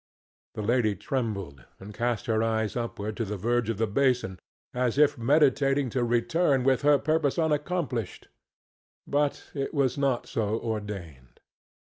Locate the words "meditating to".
5.15-6.03